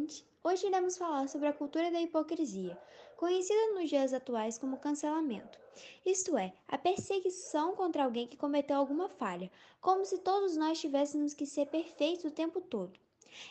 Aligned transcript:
Gente! 0.00 0.24
Hoje 0.42 0.66
iremos 0.66 0.96
falar 0.96 1.28
sobre 1.28 1.46
a 1.48 1.52
cultura 1.52 1.90
da 1.90 2.00
hipocrisia, 2.00 2.74
conhecida 3.18 3.74
nos 3.74 3.90
dias 3.90 4.14
atuais 4.14 4.56
como 4.56 4.78
cancelamento. 4.78 5.58
Isto 6.06 6.38
é, 6.38 6.54
a 6.66 6.78
perseguição 6.78 7.76
contra 7.76 8.04
alguém 8.04 8.26
que 8.26 8.38
cometeu 8.38 8.78
alguma 8.78 9.10
falha, 9.10 9.50
como 9.78 10.06
se 10.06 10.16
todos 10.16 10.56
nós 10.56 10.80
tivéssemos 10.80 11.34
que 11.34 11.44
ser 11.44 11.66
perfeitos 11.66 12.24
o 12.24 12.30
tempo 12.30 12.62
todo. 12.62 12.98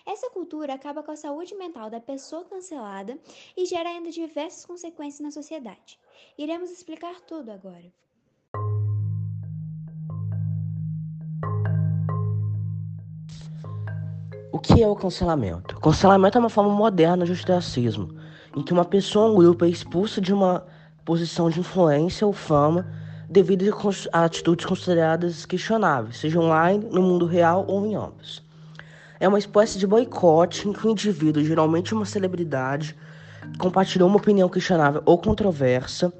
Essa 0.04 0.32
cultura 0.32 0.74
acaba 0.74 1.04
com 1.04 1.12
a 1.12 1.16
saúde 1.16 1.54
mental 1.54 1.88
da 1.88 2.02
pessoa 2.02 2.44
cancelada 2.44 3.20
e 3.56 3.68
gera 3.68 3.90
ainda 3.90 4.10
diversas 4.10 4.66
consequências 4.66 5.22
na 5.22 5.30
sociedade. 5.30 6.00
Iremos 6.36 6.72
explicar 6.72 7.22
tudo 7.22 7.52
agora. 7.52 7.94
O 14.52 14.58
que 14.58 14.82
é 14.82 14.88
o 14.88 14.96
cancelamento? 14.96 15.78
O 15.78 15.80
cancelamento 15.80 16.38
é 16.38 16.42
uma 16.42 16.50
forma 16.50 16.74
moderna 16.74 17.24
de 17.24 17.32
ostracismo, 17.32 18.16
em 18.58 18.64
que 18.64 18.74
uma 18.74 18.84
pessoa 18.84 19.28
ou 19.28 19.34
um 19.34 19.36
grupo 19.36 19.64
é 19.64 19.70
expulsa 19.70 20.20
de 20.20 20.34
uma 20.34 20.66
posição 21.06 21.52
de 21.52 21.60
influência 21.60 22.26
ou 22.26 22.34
fama 22.34 22.88
devido 23.30 23.64
a 24.12 24.24
atitudes 24.24 24.66
consideradas 24.66 25.46
questionáveis, 25.46 26.18
seja 26.18 26.40
online, 26.40 26.84
no 26.92 27.00
mundo 27.00 27.28
real 27.28 27.64
ou 27.68 27.86
em 27.86 27.94
ambos. 27.94 28.44
É 29.20 29.28
uma 29.28 29.38
espécie 29.38 29.78
de 29.78 29.86
boicote 29.86 30.68
em 30.68 30.74
que 30.74 30.88
o 30.88 30.90
indivíduo, 30.90 31.44
geralmente 31.44 31.94
uma 31.94 32.06
celebridade, 32.06 32.96
compartilhou 33.60 34.10
uma 34.10 34.18
opinião 34.18 34.50
questionável 34.50 35.04
ou 35.06 35.20
controversa, 35.20 36.12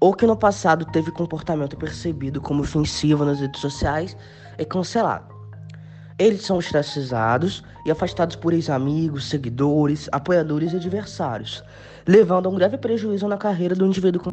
ou 0.00 0.12
que 0.12 0.26
no 0.26 0.36
passado 0.36 0.84
teve 0.86 1.12
comportamento 1.12 1.76
percebido 1.76 2.40
como 2.40 2.62
ofensivo 2.62 3.24
nas 3.24 3.38
redes 3.38 3.60
sociais, 3.60 4.16
é 4.58 4.64
cancelado. 4.64 5.29
Eles 6.20 6.42
são 6.42 6.58
ostracizados 6.58 7.64
e 7.86 7.90
afastados 7.90 8.36
por 8.36 8.52
ex-amigos, 8.52 9.30
seguidores, 9.30 10.06
apoiadores 10.12 10.74
e 10.74 10.76
adversários, 10.76 11.64
levando 12.06 12.44
a 12.44 12.50
um 12.50 12.56
grave 12.56 12.76
prejuízo 12.76 13.26
na 13.26 13.38
carreira 13.38 13.74
do 13.74 13.86
indivíduo. 13.86 14.24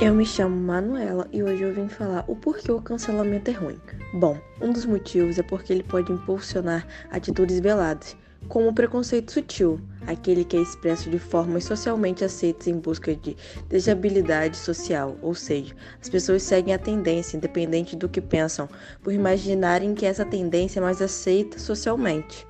Eu 0.00 0.14
me 0.14 0.24
chamo 0.24 0.56
Manuela 0.56 1.28
e 1.30 1.42
hoje 1.42 1.62
eu 1.62 1.74
vim 1.74 1.88
falar 1.88 2.24
o 2.26 2.34
porquê 2.34 2.72
o 2.72 2.80
cancelamento 2.80 3.50
é 3.50 3.54
ruim. 3.54 3.78
Bom, 4.14 4.38
um 4.62 4.72
dos 4.72 4.86
motivos 4.86 5.38
é 5.38 5.42
porque 5.42 5.74
ele 5.74 5.82
pode 5.82 6.10
impulsionar 6.10 6.86
atitudes 7.10 7.60
veladas, 7.60 8.16
como 8.48 8.68
o 8.68 8.74
preconceito 8.74 9.32
sutil, 9.32 9.80
aquele 10.06 10.44
que 10.44 10.56
é 10.56 10.60
expresso 10.60 11.08
de 11.08 11.18
formas 11.18 11.64
socialmente 11.64 12.24
aceitas 12.24 12.66
em 12.66 12.78
busca 12.78 13.14
de 13.14 13.36
desabilidade 13.68 14.56
social, 14.56 15.16
ou 15.22 15.34
seja, 15.34 15.74
as 16.00 16.08
pessoas 16.08 16.42
seguem 16.42 16.74
a 16.74 16.78
tendência 16.78 17.36
independente 17.36 17.96
do 17.96 18.08
que 18.08 18.20
pensam, 18.20 18.68
por 19.02 19.12
imaginarem 19.12 19.94
que 19.94 20.06
essa 20.06 20.24
tendência 20.24 20.80
é 20.80 20.82
mais 20.82 21.00
aceita 21.00 21.58
socialmente. 21.58 22.46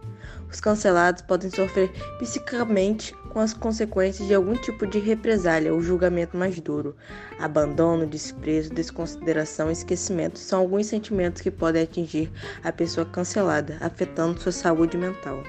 Os 0.51 0.61
cancelados 0.61 1.23
podem 1.23 1.51
sofrer 1.51 1.91
psicicamente 2.19 3.15
com 3.31 3.41
as 3.41 3.55
consequências 3.55 4.29
de 4.29 4.35
algum 4.35 4.55
tipo 4.55 4.87
de 4.87 4.98
represália 4.98 5.73
ou 5.73 5.81
julgamento 5.81 6.37
mais 6.37 6.61
duro. 6.61 6.95
Abandono, 7.39 8.07
desprezo, 8.07 8.75
desconsideração 8.75 9.70
e 9.70 9.73
esquecimento 9.73 10.39
são 10.39 10.61
alguns 10.61 10.89
sentimentos 10.89 11.41
que 11.41 11.51
podem 11.51 11.83
atingir 11.83 12.31
a 12.63 12.70
pessoa 12.70 13.07
cancelada, 13.07 13.79
afetando 13.81 14.39
sua 14.39 14.52
saúde 14.52 14.98
mental. 14.98 15.42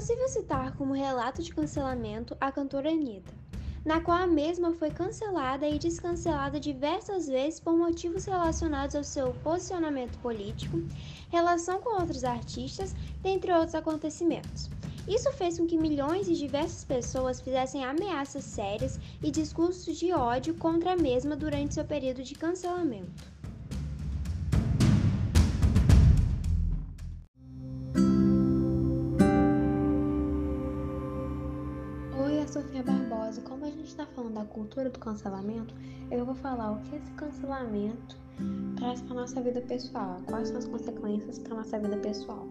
Possível 0.00 0.28
citar 0.28 0.72
como 0.76 0.94
relato 0.94 1.42
de 1.42 1.52
cancelamento 1.52 2.34
a 2.40 2.50
cantora 2.50 2.88
Anitta, 2.88 3.34
na 3.84 4.00
qual 4.00 4.16
a 4.16 4.26
mesma 4.26 4.72
foi 4.72 4.88
cancelada 4.90 5.68
e 5.68 5.78
descancelada 5.78 6.58
diversas 6.58 7.26
vezes 7.28 7.60
por 7.60 7.76
motivos 7.76 8.24
relacionados 8.24 8.96
ao 8.96 9.04
seu 9.04 9.34
posicionamento 9.44 10.16
político, 10.20 10.82
relação 11.28 11.82
com 11.82 12.00
outros 12.00 12.24
artistas, 12.24 12.94
dentre 13.20 13.52
outros 13.52 13.74
acontecimentos. 13.74 14.70
Isso 15.06 15.30
fez 15.32 15.58
com 15.58 15.66
que 15.66 15.76
milhões 15.76 16.28
e 16.28 16.34
diversas 16.34 16.82
pessoas 16.82 17.38
fizessem 17.38 17.84
ameaças 17.84 18.44
sérias 18.44 18.98
e 19.22 19.30
discursos 19.30 19.98
de 19.98 20.14
ódio 20.14 20.54
contra 20.54 20.92
a 20.92 20.96
mesma 20.96 21.36
durante 21.36 21.74
seu 21.74 21.84
período 21.84 22.22
de 22.22 22.34
cancelamento. 22.34 23.29
Sofia 32.50 32.82
Barbosa. 32.82 33.40
Como 33.42 33.64
a 33.64 33.70
gente 33.70 33.86
está 33.86 34.04
falando 34.06 34.34
da 34.34 34.44
cultura 34.44 34.90
do 34.90 34.98
cancelamento, 34.98 35.72
eu 36.10 36.26
vou 36.26 36.34
falar 36.34 36.72
o 36.72 36.82
que 36.82 36.96
esse 36.96 37.10
cancelamento 37.12 38.16
traz 38.76 39.00
para 39.02 39.14
nossa 39.14 39.40
vida 39.40 39.60
pessoal, 39.60 40.20
quais 40.26 40.48
são 40.48 40.58
as 40.58 40.66
consequências 40.66 41.38
para 41.38 41.54
nossa 41.54 41.78
vida 41.78 41.96
pessoal. 41.98 42.48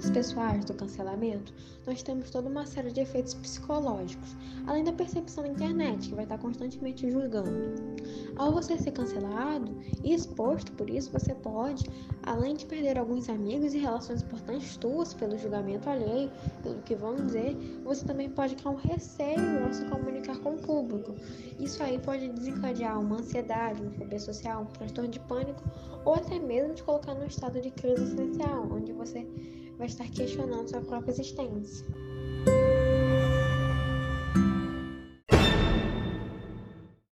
Consequências 0.00 0.10
pessoais 0.10 0.64
do 0.64 0.74
cancelamento, 0.74 1.52
nós 1.86 2.02
temos 2.02 2.30
toda 2.30 2.48
uma 2.48 2.64
série 2.64 2.90
de 2.90 3.00
efeitos 3.00 3.34
psicológicos, 3.34 4.34
além 4.66 4.82
da 4.82 4.92
percepção 4.92 5.44
da 5.44 5.50
internet, 5.50 6.08
que 6.08 6.14
vai 6.14 6.24
estar 6.24 6.38
constantemente 6.38 7.10
julgando. 7.10 7.50
Ao 8.36 8.52
você 8.52 8.78
ser 8.78 8.92
cancelado 8.92 9.76
e 10.02 10.14
exposto 10.14 10.72
por 10.72 10.88
isso, 10.88 11.10
você 11.12 11.34
pode, 11.34 11.84
além 12.22 12.54
de 12.54 12.64
perder 12.64 12.98
alguns 12.98 13.28
amigos 13.28 13.74
e 13.74 13.78
relações 13.78 14.22
importantes 14.22 14.76
tuas 14.76 15.12
pelo 15.12 15.36
julgamento 15.36 15.88
alheio, 15.88 16.30
pelo 16.62 16.80
que 16.82 16.94
vão 16.94 17.14
dizer, 17.14 17.54
você 17.84 18.04
também 18.04 18.30
pode 18.30 18.56
criar 18.56 18.70
um 18.70 18.76
receio 18.76 19.64
ao 19.64 19.72
se 19.72 19.84
comunicar 19.84 20.38
com 20.38 20.54
o 20.54 20.58
público. 20.58 21.14
Isso 21.58 21.82
aí 21.82 21.98
pode 21.98 22.28
desencadear 22.28 22.98
uma 22.98 23.16
ansiedade, 23.16 23.82
uma 23.82 23.92
fobia 23.92 24.18
social, 24.18 24.62
um 24.62 24.66
transtorno 24.66 25.10
de 25.10 25.20
pânico 25.20 25.62
ou 26.04 26.14
até 26.14 26.38
mesmo 26.38 26.74
te 26.74 26.82
colocar 26.82 27.14
num 27.14 27.26
estado 27.26 27.60
de 27.60 27.70
crise 27.70 28.04
essencial, 28.04 28.66
onde 28.70 28.92
você 28.92 29.26
vai 29.80 29.88
estar 29.88 30.10
questionando 30.10 30.68
sua 30.68 30.82
própria 30.82 31.10
existência. 31.10 31.86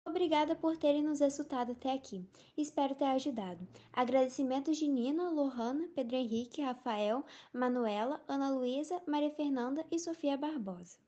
Obrigada 0.06 0.54
por 0.54 0.76
terem 0.76 1.02
nos 1.02 1.22
escutado 1.22 1.72
até 1.72 1.94
aqui. 1.94 2.28
Espero 2.58 2.94
ter 2.94 3.06
ajudado. 3.06 3.66
Agradecimentos 3.94 4.76
de 4.76 4.86
Nina, 4.86 5.30
Lohana, 5.30 5.88
Pedro 5.96 6.18
Henrique, 6.18 6.62
Rafael, 6.62 7.24
Manuela, 7.54 8.22
Ana 8.28 8.50
Luísa, 8.50 9.02
Maria 9.08 9.32
Fernanda 9.32 9.86
e 9.90 9.98
Sofia 9.98 10.36
Barbosa. 10.36 11.07